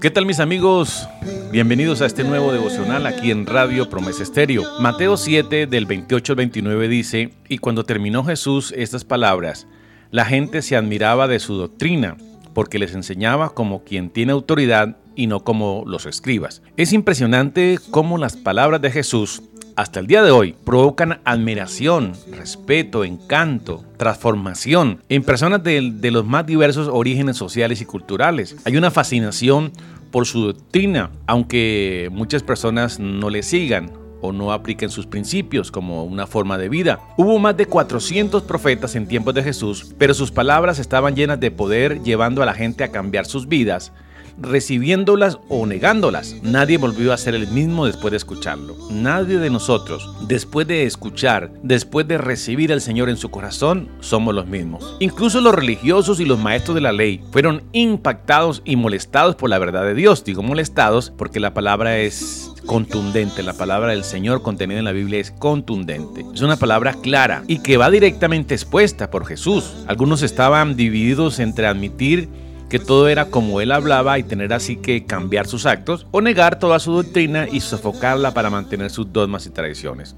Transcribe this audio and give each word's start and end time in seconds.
¿Qué 0.00 0.10
tal 0.10 0.26
mis 0.26 0.38
amigos? 0.40 1.08
Bienvenidos 1.50 2.00
a 2.02 2.06
este 2.06 2.22
nuevo 2.24 2.52
devocional 2.52 3.06
aquí 3.06 3.30
en 3.30 3.46
Radio 3.46 3.88
Promesa 3.88 4.22
Estéreo. 4.22 4.62
Mateo 4.80 5.16
7 5.16 5.66
del 5.66 5.86
28 5.86 6.32
al 6.32 6.36
29 6.36 6.88
dice, 6.88 7.34
y 7.48 7.58
cuando 7.58 7.84
terminó 7.84 8.24
Jesús 8.24 8.72
estas 8.76 9.04
palabras, 9.04 9.66
la 10.10 10.24
gente 10.24 10.62
se 10.62 10.76
admiraba 10.76 11.26
de 11.26 11.40
su 11.40 11.54
doctrina, 11.54 12.16
porque 12.52 12.78
les 12.78 12.94
enseñaba 12.94 13.50
como 13.50 13.82
quien 13.82 14.10
tiene 14.10 14.32
autoridad 14.32 14.98
y 15.16 15.26
no 15.26 15.42
como 15.42 15.84
los 15.86 16.06
escribas. 16.06 16.62
Es 16.76 16.92
impresionante 16.92 17.78
cómo 17.90 18.18
las 18.18 18.36
palabras 18.36 18.80
de 18.80 18.90
Jesús 18.90 19.42
hasta 19.76 20.00
el 20.00 20.06
día 20.06 20.22
de 20.22 20.30
hoy 20.30 20.54
provocan 20.64 21.20
admiración, 21.24 22.12
respeto, 22.30 23.04
encanto, 23.04 23.84
transformación 23.96 25.00
en 25.08 25.22
personas 25.22 25.62
de, 25.62 26.10
los 26.10 26.24
más 26.24 26.46
diversos 26.46 26.88
orígenes 26.88 27.36
sociales 27.36 27.80
y 27.80 27.84
culturales. 27.84 28.56
Hay 28.64 28.76
una 28.76 28.90
fascinación 28.90 29.72
por 30.10 30.26
su 30.26 30.46
doctrina, 30.46 31.10
aunque 31.26 32.08
muchas 32.12 32.42
personas 32.42 33.00
no 33.00 33.30
le 33.30 33.42
sigan 33.42 33.90
o 34.20 34.32
no 34.32 34.52
apliquen 34.52 34.90
sus 34.90 35.06
principios 35.06 35.70
como 35.70 36.04
una 36.04 36.26
forma 36.26 36.56
de 36.56 36.68
vida. 36.68 37.00
Hubo 37.16 37.38
más 37.38 37.56
de 37.56 37.66
400 37.66 38.44
profetas 38.44 38.94
en 38.94 39.08
tiempos 39.08 39.34
de 39.34 39.42
Jesús, 39.42 39.94
pero 39.98 40.14
sus 40.14 40.30
palabras 40.30 40.78
estaban 40.78 41.14
llenas 41.14 41.40
de 41.40 41.50
poder 41.50 42.02
llevando 42.02 42.42
a 42.42 42.46
la 42.46 42.54
gente 42.54 42.84
a 42.84 42.92
cambiar 42.92 43.26
sus 43.26 43.48
vidas 43.48 43.92
recibiéndolas 44.38 45.38
o 45.48 45.66
negándolas. 45.66 46.36
Nadie 46.42 46.78
volvió 46.78 47.12
a 47.12 47.16
ser 47.16 47.34
el 47.34 47.48
mismo 47.48 47.86
después 47.86 48.10
de 48.10 48.16
escucharlo. 48.16 48.76
Nadie 48.90 49.38
de 49.38 49.50
nosotros, 49.50 50.10
después 50.26 50.66
de 50.66 50.84
escuchar, 50.84 51.50
después 51.62 52.06
de 52.08 52.18
recibir 52.18 52.72
al 52.72 52.80
Señor 52.80 53.08
en 53.08 53.16
su 53.16 53.30
corazón, 53.30 53.88
somos 54.00 54.34
los 54.34 54.46
mismos. 54.46 54.96
Incluso 55.00 55.40
los 55.40 55.54
religiosos 55.54 56.20
y 56.20 56.24
los 56.24 56.38
maestros 56.38 56.74
de 56.74 56.80
la 56.80 56.92
ley 56.92 57.22
fueron 57.30 57.62
impactados 57.72 58.62
y 58.64 58.76
molestados 58.76 59.36
por 59.36 59.50
la 59.50 59.58
verdad 59.58 59.84
de 59.84 59.94
Dios. 59.94 60.24
Digo 60.24 60.42
molestados 60.42 61.10
porque 61.10 61.40
la 61.40 61.54
palabra 61.54 61.98
es 61.98 62.50
contundente. 62.66 63.42
La 63.42 63.52
palabra 63.52 63.90
del 63.90 64.04
Señor 64.04 64.42
contenida 64.42 64.78
en 64.78 64.84
la 64.84 64.92
Biblia 64.92 65.20
es 65.20 65.30
contundente. 65.30 66.24
Es 66.34 66.40
una 66.40 66.56
palabra 66.56 66.94
clara 66.94 67.44
y 67.46 67.58
que 67.58 67.76
va 67.76 67.90
directamente 67.90 68.54
expuesta 68.54 69.10
por 69.10 69.26
Jesús. 69.26 69.72
Algunos 69.86 70.22
estaban 70.22 70.76
divididos 70.76 71.38
entre 71.38 71.66
admitir 71.66 72.28
que 72.68 72.78
todo 72.78 73.08
era 73.08 73.26
como 73.26 73.60
él 73.60 73.72
hablaba 73.72 74.18
y 74.18 74.22
tener 74.22 74.52
así 74.52 74.76
que 74.76 75.06
cambiar 75.06 75.46
sus 75.46 75.66
actos, 75.66 76.06
o 76.10 76.20
negar 76.20 76.58
toda 76.58 76.78
su 76.78 76.92
doctrina 76.92 77.46
y 77.50 77.60
sofocarla 77.60 78.32
para 78.34 78.50
mantener 78.50 78.90
sus 78.90 79.12
dogmas 79.12 79.46
y 79.46 79.50
tradiciones. 79.50 80.16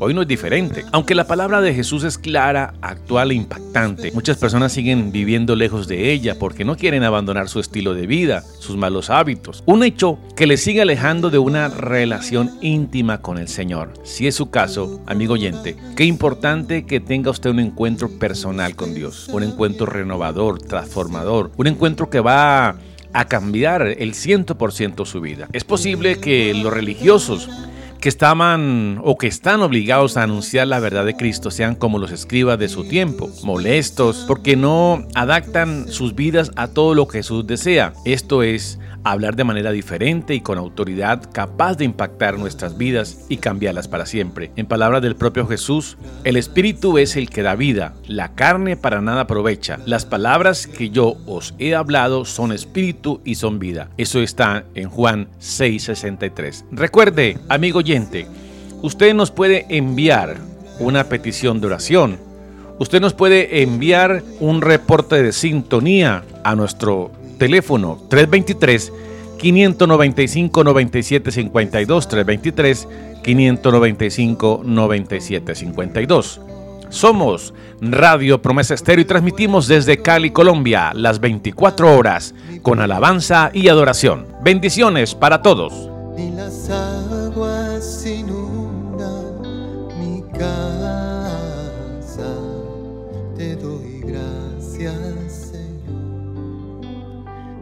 Hoy 0.00 0.14
no 0.14 0.22
es 0.22 0.28
diferente. 0.28 0.84
Aunque 0.92 1.14
la 1.14 1.26
palabra 1.26 1.60
de 1.60 1.74
Jesús 1.74 2.04
es 2.04 2.18
clara, 2.18 2.74
actual 2.82 3.32
e 3.32 3.34
impactante, 3.34 4.12
muchas 4.12 4.36
personas 4.36 4.72
siguen 4.72 5.10
viviendo 5.10 5.56
lejos 5.56 5.88
de 5.88 6.12
ella 6.12 6.38
porque 6.38 6.64
no 6.64 6.76
quieren 6.76 7.02
abandonar 7.02 7.48
su 7.48 7.58
estilo 7.58 7.94
de 7.94 8.06
vida, 8.06 8.42
sus 8.60 8.76
malos 8.76 9.10
hábitos. 9.10 9.64
Un 9.66 9.82
hecho 9.82 10.18
que 10.36 10.46
les 10.46 10.62
sigue 10.62 10.82
alejando 10.82 11.30
de 11.30 11.38
una 11.38 11.68
relación 11.68 12.50
íntima 12.60 13.20
con 13.22 13.38
el 13.38 13.48
Señor. 13.48 13.92
Si 14.04 14.26
es 14.26 14.36
su 14.36 14.50
caso, 14.50 15.02
amigo 15.06 15.34
oyente, 15.34 15.76
qué 15.96 16.04
importante 16.04 16.86
que 16.86 17.00
tenga 17.00 17.30
usted 17.30 17.50
un 17.50 17.60
encuentro 17.60 18.08
personal 18.18 18.76
con 18.76 18.94
Dios. 18.94 19.28
Un 19.32 19.42
encuentro 19.42 19.86
renovador, 19.86 20.60
transformador. 20.60 21.50
Un 21.56 21.66
encuentro 21.66 22.08
que 22.08 22.20
va 22.20 22.76
a 23.12 23.24
cambiar 23.24 23.82
el 23.82 24.14
100% 24.14 25.06
su 25.06 25.20
vida. 25.20 25.48
Es 25.52 25.64
posible 25.64 26.20
que 26.20 26.54
los 26.54 26.72
religiosos 26.72 27.48
que 28.00 28.08
estaban 28.08 29.00
o 29.02 29.18
que 29.18 29.26
están 29.26 29.62
obligados 29.62 30.16
a 30.16 30.22
anunciar 30.22 30.68
la 30.68 30.80
verdad 30.80 31.04
de 31.04 31.16
Cristo 31.16 31.50
sean 31.50 31.74
como 31.74 31.98
los 31.98 32.12
escribas 32.12 32.58
de 32.58 32.68
su 32.68 32.84
tiempo, 32.84 33.30
molestos 33.42 34.24
porque 34.26 34.56
no 34.56 35.06
adaptan 35.14 35.88
sus 35.88 36.14
vidas 36.14 36.52
a 36.56 36.68
todo 36.68 36.94
lo 36.94 37.08
que 37.08 37.18
Jesús 37.18 37.46
desea. 37.46 37.92
Esto 38.04 38.42
es 38.42 38.78
hablar 39.04 39.36
de 39.36 39.44
manera 39.44 39.72
diferente 39.72 40.34
y 40.34 40.40
con 40.40 40.58
autoridad 40.58 41.22
capaz 41.32 41.76
de 41.76 41.84
impactar 41.84 42.38
nuestras 42.38 42.76
vidas 42.76 43.26
y 43.28 43.38
cambiarlas 43.38 43.88
para 43.88 44.06
siempre. 44.06 44.50
En 44.56 44.66
palabras 44.66 45.02
del 45.02 45.16
propio 45.16 45.46
Jesús, 45.46 45.96
el 46.24 46.36
Espíritu 46.36 46.98
es 46.98 47.16
el 47.16 47.30
que 47.30 47.42
da 47.42 47.54
vida, 47.54 47.94
la 48.06 48.34
carne 48.34 48.76
para 48.76 49.00
nada 49.00 49.22
aprovecha. 49.22 49.78
Las 49.86 50.04
palabras 50.04 50.66
que 50.66 50.90
yo 50.90 51.16
os 51.26 51.54
he 51.58 51.74
hablado 51.74 52.24
son 52.24 52.52
espíritu 52.52 53.20
y 53.24 53.36
son 53.36 53.58
vida. 53.58 53.88
Eso 53.96 54.20
está 54.20 54.64
en 54.74 54.88
Juan 54.88 55.28
6:63. 55.40 56.64
Recuerde, 56.70 57.38
amigo 57.48 57.80
usted 58.82 59.14
nos 59.14 59.30
puede 59.30 59.66
enviar 59.70 60.36
una 60.78 61.04
petición 61.04 61.60
de 61.60 61.66
oración. 61.68 62.18
Usted 62.78 63.00
nos 63.00 63.14
puede 63.14 63.62
enviar 63.62 64.22
un 64.40 64.60
reporte 64.60 65.22
de 65.22 65.32
sintonía 65.32 66.22
a 66.44 66.54
nuestro 66.54 67.10
teléfono 67.38 67.98
323 68.08 68.92
595 69.38 70.64
9752 70.64 72.08
323 72.08 72.88
595 73.22 74.62
9752. 74.64 76.40
Somos 76.90 77.52
Radio 77.80 78.40
Promesa 78.40 78.74
Estéreo 78.74 79.02
y 79.02 79.06
transmitimos 79.06 79.68
desde 79.68 79.98
Cali, 79.98 80.30
Colombia, 80.30 80.92
las 80.94 81.20
24 81.20 81.96
horas 81.96 82.34
con 82.62 82.80
alabanza 82.80 83.50
y 83.52 83.68
adoración. 83.68 84.26
Bendiciones 84.42 85.14
para 85.14 85.42
todos. 85.42 85.90
Ni 87.78 87.84
las 87.84 88.04
aguas 88.04 88.06
inundan 88.06 89.40
mi 90.00 90.22
casa. 90.36 92.34
Te 93.36 93.54
doy 93.54 94.00
gracias, 94.00 95.52
Señor. 95.52 96.80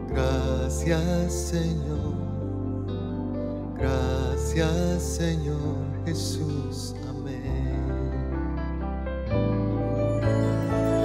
Gracias, 0.09 1.33
Señor. 1.33 2.17
Gracias, 3.77 5.03
Señor 5.03 5.85
Jesús. 6.03 6.95
Amén. 7.07 7.77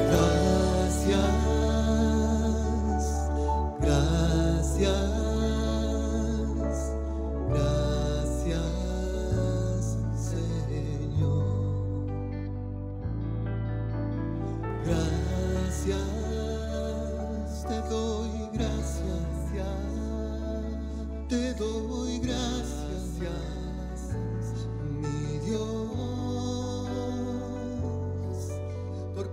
Gracias. 0.08 1.32
Gracias. 3.78 5.22
Gracias, 7.50 8.81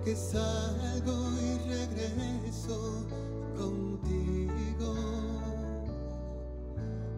porque 0.09 0.16
salgo 0.16 1.30
y 1.40 1.58
regreso 1.70 3.06
contigo, 3.56 4.96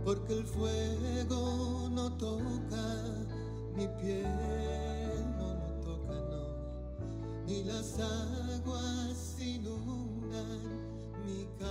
porque 0.04 0.34
el 0.34 0.46
fuego 0.46 1.88
no 1.90 2.12
toca 2.18 3.04
mi 3.76 3.88
piel, 4.02 4.26
no, 5.38 5.54
no 5.54 5.72
toca, 5.82 6.14
no 6.14 7.46
ni 7.46 7.64
las 7.64 7.98
aguas 7.98 9.38
inundan 9.40 10.60
mi 11.26 11.46
casa. 11.46 11.52